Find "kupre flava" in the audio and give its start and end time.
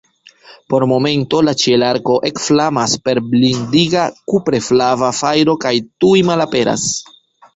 4.33-5.11